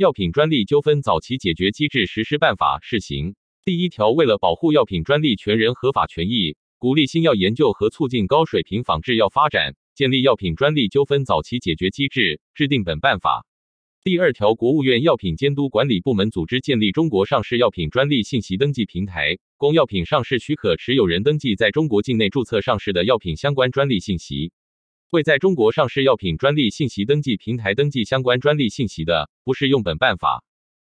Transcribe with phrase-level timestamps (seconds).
[0.00, 13.44] 药品专利纠纷早期解决机制实施办法试行第一条，为了保护药品专利权人合法权益，鼓励新药研究和促进高水平仿制药发展，建立药品专利纠纷早期解决机制，制定本办法。
[14.02, 24.50] 第二条，国务院药品监督管理部门组织建立中国上市药品专利信息登记平台，供药品上市许可持有人登记在中国境内注册上市的药品相关专利信息。
[25.10, 30.44] 未在中国上市药品专利信息登记平台登记相关专利信息的，不适用本办法。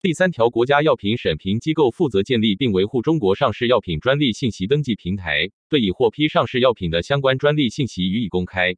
[0.00, 8.74] 第三条，国家药品审评机构负责建立并维护中国上市药品专利信息登记平台，对已获批上市药品的相关专利信息予以公开。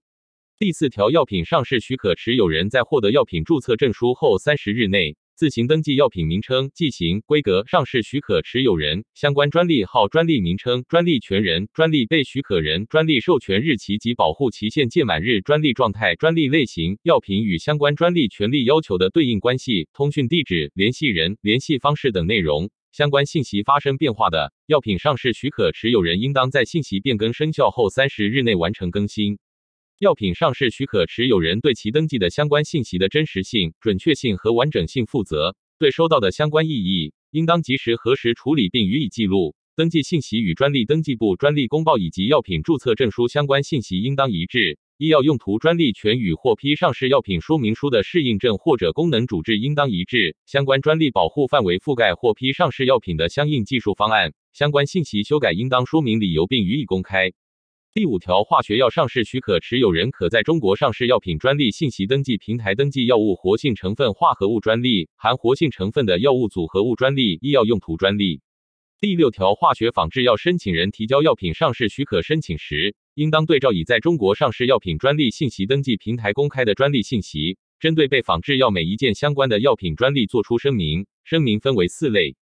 [0.59, 5.17] 第四条，药品上市许可持有人在获得药品注册证书后三十日内。
[5.35, 22.71] 自行登记药品名称、剂型、规格、上市许可持有人、相关专利号、专利名称、专利权人、专利被许可人、专利授权日期及保护期限届满日、专利状态、专利类型、药品与相关专利权利要求的对应关系、通讯地址、联系人、联系方式等内容。
[22.93, 29.39] 相关信息发生变化的，药品上市许可持有人应当在信息变更生效后三十日内完成更新。
[30.03, 39.55] 药品上市许可持有人对其登记的相关信息的真实性、准确性和完整性负责，对收到的相关异议，应当及时核实处理并予以记录。
[39.77, 44.77] 登记信息与专利登记部专利公报以及药品注册证书相关信息应当一致。
[44.99, 50.35] 医药用途专利权与获批上市药品说明书的适应症或者功能主治应当一致。
[50.47, 54.33] 相关专利保护范围覆盖获批上市药品的相应技术方案。
[54.53, 57.33] 相关信息修改应当说明理由并予以公开。
[57.95, 68.41] 第五条，化学药上市许可持有人可在中国上市药品专利信息登记平台登记药物活性成分化合物专利、含活性成分的药物组合物专利、医药用途专利。
[68.99, 81.05] 第六条，化学仿制药申请人提交药品上市许可申请时，应当对照已在中国上市药品专利信息登记平台公开的专利信息，针对被仿制药每一件相关的药品专利作出声明。
[81.25, 82.37] 声明分为四类：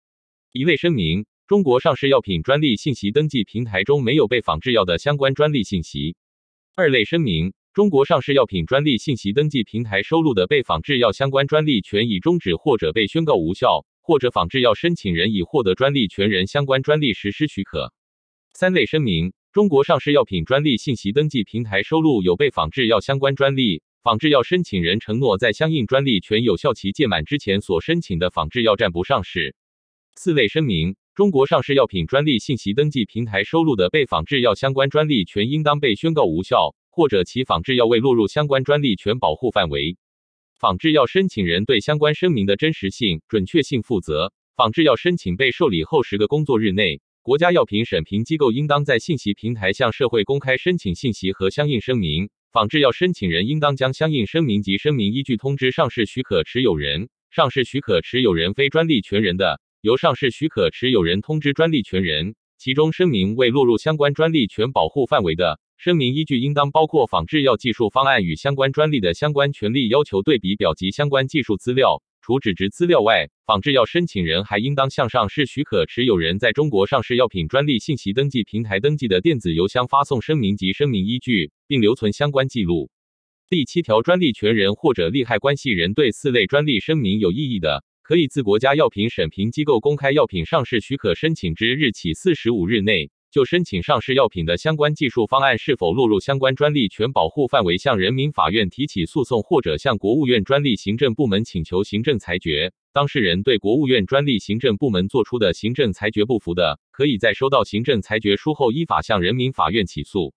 [0.53, 1.27] 一类声明。
[1.51, 6.15] 中国上市药品专利信息登记平台中没有被仿制药的相关专利信息。
[6.77, 17.93] 二类声明：中国上市药品专利信息登记平台收录的被仿制药相关专利权已终止或者被宣告无效，或者仿制药申请人已获得专利权人相关专利实施许可。
[18.55, 29.57] 三类声明：中国上市药品专利信息登记平台收录有被仿制药相关专利，仿制药申请人承诺在相应专利权有效期届满之前所申请的仿制药暂不上市。
[30.15, 30.95] 四类声明。
[31.17, 39.97] 中国上市药品专利信息登记平台收录的被仿制药相关专利权应当被宣告无效，或者其仿制药未落入相关专利权保护范围。
[40.57, 44.33] 仿制药申请人对相关声明的真实性、准确性负责。
[44.55, 52.31] 仿制药申请被受理后十个工作日内，国家药品审评机构应当在信息平台向社会公开申请信息和相应声明。
[52.53, 57.09] 仿制药申请人应当将相应声明及声明依据通知上市许可持有人。
[57.31, 59.61] 上市许可持有人非专利权人的。
[59.83, 72.03] 由上市许可持有人通知专利权人，其中声明未落入相关专利权保护范围的，声明依据应当包括仿制药技术方案与相关专利的相关权利要求对比表及相关技术资料。
[72.21, 82.91] 除纸质资料外，仿制药申请人还应当向上市许可持有人在中国上市药品专利信息登记平台登记的电子邮箱发送声明及声明依据，并留存相关记录。
[83.49, 87.83] 第七条，专利权人或者利害关系人对四类专利声明有异议的。
[88.11, 102.73] 可以自国家药品审评机构公开药品上市许可申请之日起四十五日内，就申请上市药品的相关技术方案是否落入相关专利权保护范围，向人民法院提起诉讼，或者向国务院专利行政部门请求行政裁决。
[102.93, 110.35] 当事人对国务院专利行政部门作出的行政裁决不服的，可以在收到行政裁决书后，依法向人民法院起诉。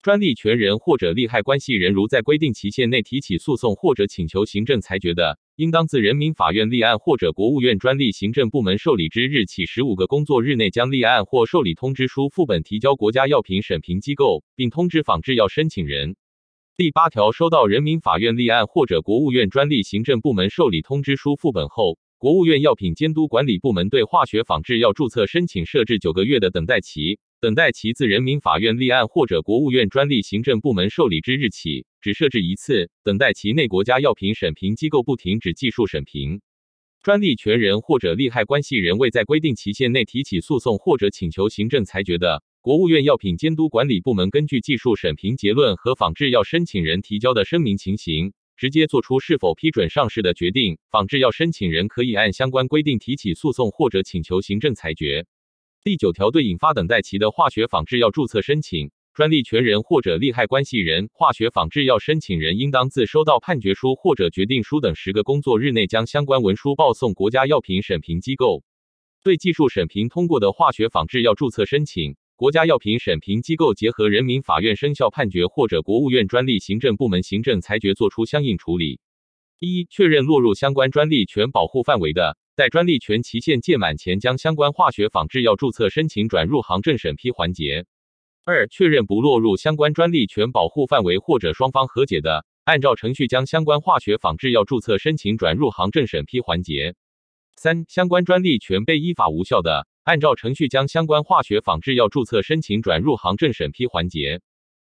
[0.00, 16.14] 专利权人或者利害关系人如在规定期限内提起诉讼或者请求行政裁决的，应当自人民法院立案或者国务院专利行政部门受理之日起十五个工作日内，将立案或受理通知书副本提交国家药品审评机构，并通知仿制药申请人。
[16.76, 27.18] 第八条，收到人民法院立案或者国务院专利行政部门受理通知书副本后，国务院药品监督管理部门对化学仿制药注册申请设置九个月的等待期。
[27.40, 32.90] 等待其自人民法院立案或者国务院专利行政部门受理之日起，只设置一次。
[33.04, 36.40] 等待期内，国家药品审评机构不停止技术审评。
[37.00, 50.76] 专利权人或者利害关系人未在规定期限内提起诉讼或者请求行政裁决的，国务院药品监督管理部门根据技术审评结论和仿制药申请人提交的声明情形，直接作出是否批准上市的决定。
[50.90, 55.24] 仿制药申请人可以按相关规定提起诉讼或者请求行政裁决。
[55.88, 68.62] 第九条，对引发等待期的化学仿制药注册申请，专利权人或者利害关系人、化学仿制药申请人应当自收到判决书或者决定书等十个工作日内，将相关文书报送国家药品审评机构。
[69.24, 79.00] 对技术审评通过的化学仿制药注册申请，国家药品审评机构结合人民法院生效判决或者国务院专利行政部门行政裁决作出相应处理。
[79.58, 87.86] 一、确认落入相关专利权保护范围的，在专利权期限届满前，将相关化学仿制药注册申请转入行政审批环节。
[88.44, 96.96] 二、确认不落入相关专利权保护范围或者双方和解的，按照程序将相关化学仿制药注册申请转入行政审批环节。
[97.54, 104.40] 三、相关专利权被依法无效的，按照程序将相关化学仿制药注册申请转入行政审批环节。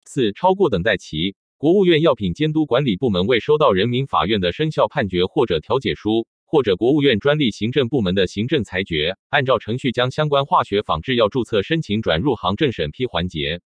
[0.08, 6.26] 四、超过等待期，国务院药品监督管理部门未收到人民法院的生效判决或者调解书。
[6.52, 13.62] 或者国务院专利行政部门的行政裁决，按照程序将相关化学仿制药注册申请转入行政审批环节。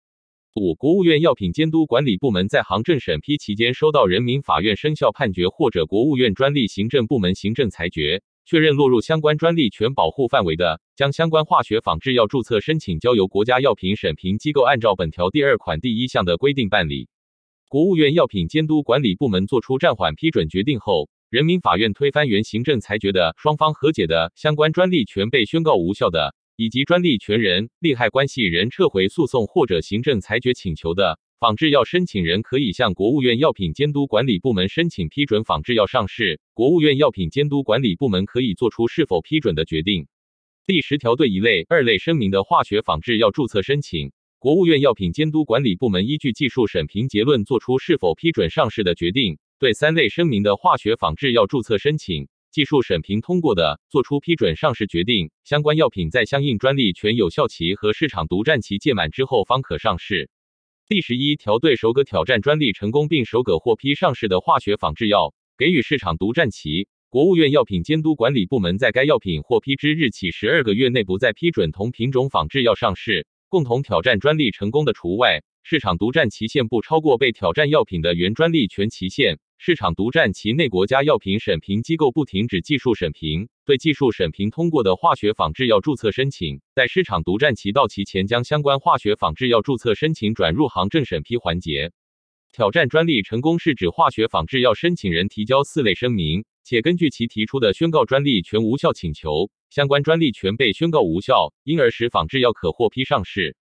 [0.54, 17.10] 五、国务院药品监督管理部门在行政审批期间收到人民法院生效判决或者国务院专利行政部门行政裁决，确认落入相关专利权保护范围的，将相关化学仿制药注册申请交由国家药品审评机构按照本条第二款第一项的规定办理。
[17.68, 21.10] 国务院药品监督管理部门作出暂缓批准决定后。
[21.36, 40.08] 人民法院推翻原行政裁决的，双方和解的，相关专利权被宣告无效的，以及专利权人、利害关系人撤回诉讼或者行政裁决请求的，仿制药申请人可以向国务院药品监督管理部门申请批准仿制药上市，国务院药品监督管理部门可以作出是否批准的决定。
[40.66, 49.38] 第十条，对一类、二类声明的化学仿制药注册申请，国务院药品监督管理部门依据技术审评结论作出是否批准上市的决定。
[49.58, 55.32] 对三类声明的化学仿制药注册申请，技术审评通过的，作出批准上市决定。
[55.46, 60.30] 相关药品在相应专利权有效期和市场独占期届满之后方可上市。
[60.90, 73.26] 第十一条，对首个挑战专利成功并首个获批上市的化学仿制药给予市场独占期，国务院药品监督管理部门在该药品获批之日起十二个月内不再批准同品种仿制药上市。
[73.48, 75.40] 共同挑战专利成功的除外。
[75.64, 79.40] 市场独占期限不超过被挑战药品的原专利权期限。
[79.58, 91.92] 市场独占期内，国家药品审评机构不停止技术审评，对技术审评通过的化学仿制药注册申请，在市场独占期到期前，将相关化学仿制药注册申请转入行政审批环节。
[92.52, 103.58] 挑战专利成功是指化学仿制药申请人提交四类声明，且根据其提出的宣告专利权无效请求，相关专利权被宣告无效，因而使仿制药可获批上市。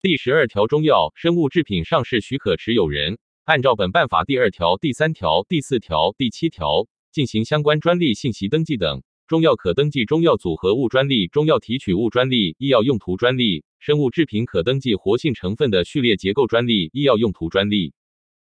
[0.00, 9.02] 第十二条，中药、生物制品上市许可持有人，按照本办法第二条、第三条、第四条、第七条进行相关专利信息登记等。
[9.26, 17.94] 中药可登记中药组合物专利、中药提取物专利、医药用途专利；生物制品可登记活性成分的序列结构专利、医药用途专利。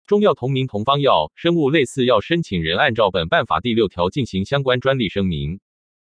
[0.07, 5.59] 中药同名同方药、生物类似药申请人按照本办法第六条进行相关专利声明。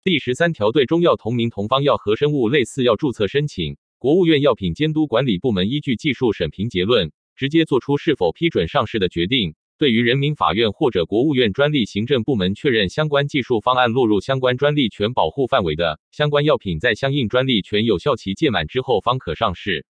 [0.04, 3.76] 第十三条，对中药同名同方药和生物类似药注册申请。
[3.98, 9.54] 国务院药品监督管理部门依据技术审评结论，直接作出是否批准上市的决定。
[9.78, 19.86] 对于人民法院或者国务院专利行政部门确认相关技术方案落入相关专利权保护范围的，相关药品在相应专利权有效期届满之后方可上市。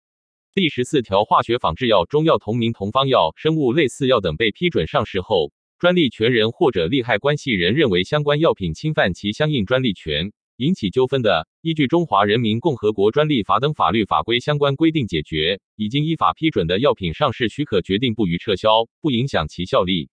[0.53, 10.33] 第十四条，化学仿制药、中药同名同方药、生物类似药等被批准上市后，专利权人或者利害关系人认为相关药品侵犯其相应专利权。
[10.59, 15.61] 引起纠纷的，依据《中华人民共和国专利法》等法律法规相关规定解决。
[15.77, 20.11] 已经依法批准的药品上市许可决定不予撤销，不影响其效力。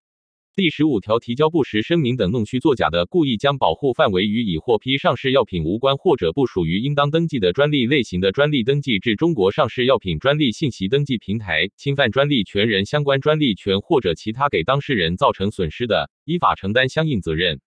[0.55, 17.59] 第十五条，提交不实声明等弄虚作假的，故意将保护范围与已获批上市药品无关或者不属于应当登记的专利类型的专利登记至中国上市药品专利信息登记平台，侵犯专利权人相关专利权或者其他给当事人造成损失的，依法承担相应责任。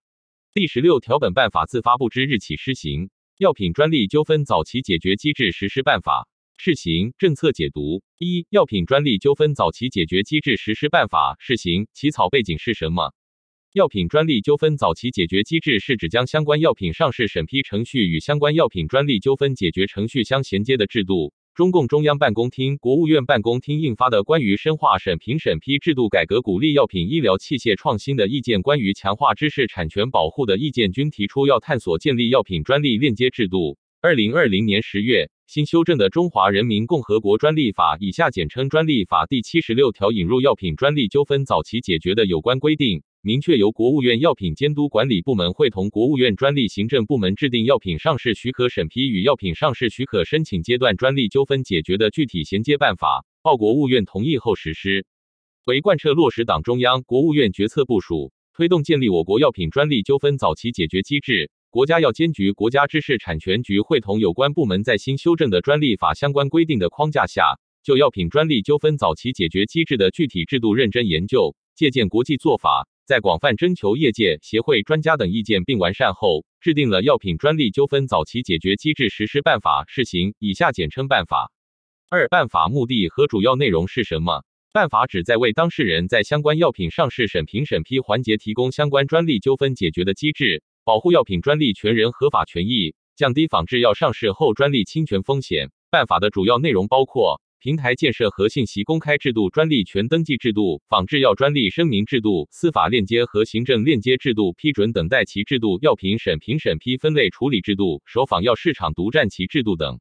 [0.59, 3.09] 第十六条，本办法自发布之日起施行。
[3.37, 13.13] 药品专利纠纷早期解决机制实施办法试行政策解读一、药品专利纠纷早期解决机制实施办法试行起草背景是什么？
[13.71, 21.33] 药品专利纠纷早期解决机制是指将相关药品上市审批程序与相关药品专利纠纷解决程序相衔接的制度。
[21.59, 33.77] 中共中央办公厅、国务院办公厅印发的《关于深化审评审批制度改革、鼓励药品医疗器械创新的意见》，关于强化知识产权保护的意见均提出要探索建立药品专利链接制度。
[33.99, 43.03] 二零二零年十月，新修正的《中华人民共和国专利法》（以下简称专利法）第七十六条引入药品专利纠纷早期解决的有关规定。
[43.21, 55.05] 明确由国务院药品监督管理部门会同国务院专利行政部门制定药品上市许可审批与药品上市许可申请阶段专利纠纷解决的具体衔接办法，报国务院同意后实施。
[55.65, 81.51] 为贯彻落实党中央、国务院决策部署，推动建立我国药品专利纠纷早期解决机制，国家药监局、国家知识产权局会同有关部门在新修正的专利法相关规定的框架下，就药品专利纠纷早期解决机制的具体制度认真研究，借鉴国际做法，在广泛征求业界、协会、专家等意见并完善后，制定了《药品专利纠纷早期解决机制实施办法（试行）》（以下简称办法）。
[82.11, 84.43] 二、办法目的和主要内容是什么？
[84.71, 95.71] 办法旨在为当事人在相关药品上市审评审批环节提供相关专利纠纷解决的机制，保护药品专利权人合法权益，降低仿制药上市后专利侵权风险。
[95.89, 109.99] 办法的主要内容包括平台建设和信息公开制度、专利权登记制度、仿制药专利声明制度、司法链接和行政链接制度、批准等待期制度、药品审评审批分类处理制度、首仿药市场独占期制度等。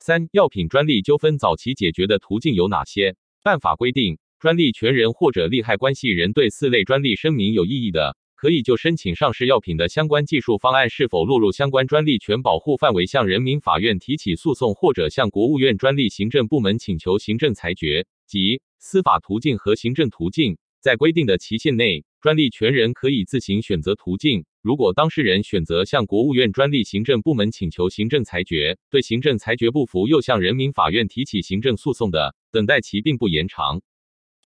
[0.00, 3.14] 三、药品专利纠纷早期解决的途径有哪些？
[3.42, 18.06] 办法规定，专利权人或者利害关系人对四类专利声明有异议的，可以就申请上市药品的相关技术方案是否落入相关专利权保护范围，向人民法院提起诉讼，或者向国务院专利行政部门请求行政裁决。
[18.26, 24.44] 即司法途径和行政途径，在规定的期限内，专利权人可以自行选择途径。
[24.62, 33.80] 如果当事人选择向国务院专利行政部门请求行政裁决，对行政裁决不服又向人民法院提起行政诉讼的，等待期并不延长。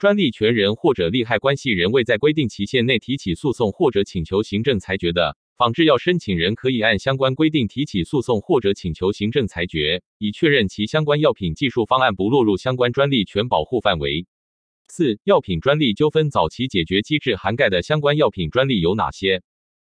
[0.00, 14.24] 专利权人或者利害关系人未在规定期限内提起诉讼或者请求行政裁决的，仿制药申请人可以按相关规定提起诉讼或者请求行政裁决，以确认其相关药品技术方案不落入相关专利权保护范围。
[14.88, 19.42] 四、药品专利纠纷早期解决机制涵盖的相关药品专利有哪些？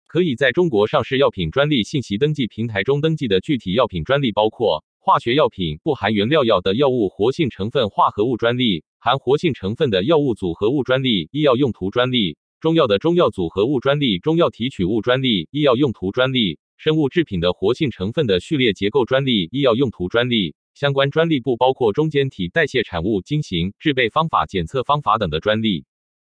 [0.06, 20.56] 可以在中国上市药品专利信息登记平台中登记的具体药品专利包括化学药品不含原料药的药物活性成分化合物专利、含活性成分的药物组合物专利、医药用途专利、中药的中药组合物专利、中药提取物专利、医药用途专利、生物制品的活性成分的序列结构专利、医药用途专利。
[20.74, 25.84] 相关专利不包括中间体代谢产物、经行、制备方法、检测方法等的专利。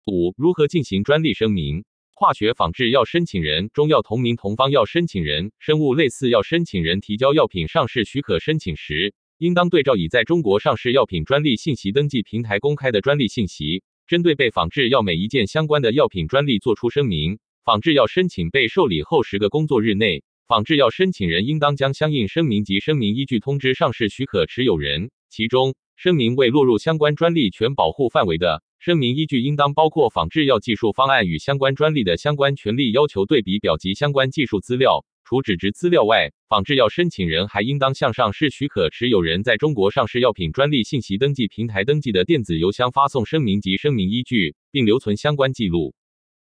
[0.06, 1.86] 五、如何进行专利声明？
[2.16, 17.38] 化学仿制药申请人、中药同名同方药申请人、生物类似药申请人提交药品上市许可申请时，应当对照已在中国上市药品专利信息登记平台公开的专利信息，针对被仿制药每一件相关的药品专利作出声明。
[17.64, 28.64] 仿制药申请被受理后十个工作日内，仿制药申请人应当将相应声明及声明依据通知上市许可持有人，其中声明未落入相关专利权保护范围的。
[28.80, 35.04] 声明依据应当包括仿制药技术方案与相关专利的相关权利要求对比表及相关技术资料。
[35.28, 45.94] 除纸质资料外，仿制药申请人还应当向上市许可持有人在中国上市药品专利信息登记平台登记的电子邮箱发送声明及声明依据，并留存相关记录。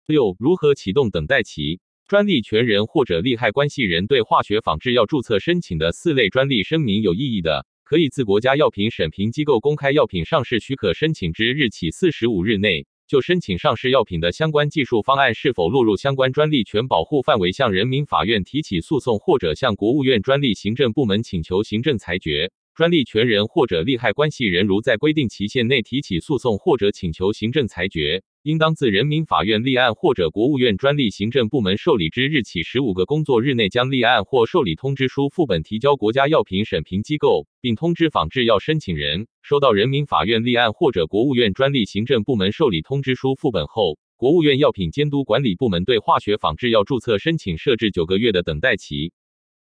[0.06, 1.80] 六、如何启动等待期？
[2.08, 7.66] 专利权人或者利害关系人对化学仿制药注册申请的四类专利声明有异议的。
[7.84, 22.52] 可以自国家药品审评机构公开药品上市许可申请之日起四十五日内，就申请上市药品的相关技术方案是否落入相关专利权保护范围，向人民法院提起诉讼，或者向国务院专利行政部门请求行政裁决。
[22.72, 49.12] 专利权人或者利害关系人如在规定期限内提起诉讼或者请求行政裁决，应当自人民法院立案或者国务院专利行政部门受理之日起十五个工作日内，将立案或受理通知书副本提交国家药品审评机构，并通知仿制药申请人，收到人民法院立案或者国务院专利行政部门受理通知书副本后，国务院药品监督管理部门对化学仿制药注册申请设置九个月的等待期。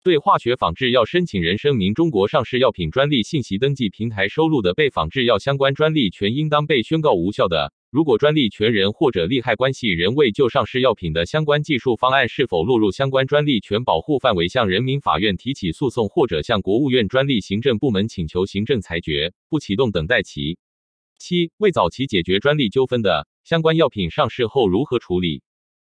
[0.01, 7.73] 对化学仿制药申请人声明，中国上市药品专利信息登记平台收录的被仿制药相关专利权应当被宣告无效的。
[7.91, 20.57] 如果专利权人或者利害关系人未就上市药品的相关技术方案是否落入相关专利权保护范围，向人民法院提起诉讼或者向国务院专利行政部门请求行政裁决，不启动等待期。
[21.19, 25.43] 七、未早期解决专利纠纷的相关药品上市后如何处理？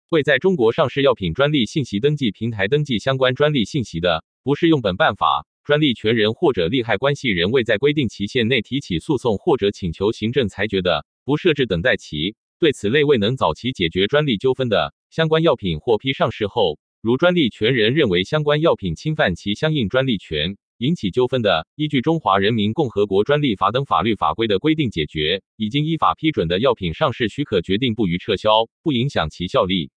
[0.09, 5.48] 未在中国上市药品专利信息登记平台登记相关专利信息的，不适用本办法。
[5.69, 12.35] 专利权人或者利害关系人未在规定期限内提起诉讼或者请求行政裁决的，不设置等待期。
[12.59, 25.43] 对此类未能早期解决专利纠纷的相关药品获批上市后，如专利权人认为相关药品侵犯其相应专利权，引起纠纷的，依据《中华人民共和国专利法》等法律法规的规定解决。
[25.55, 29.91] 已经依法批准的药品上市许可决定不予撤销，不影响其效力。